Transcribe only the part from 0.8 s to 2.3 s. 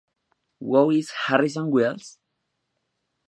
is Harrison Wells?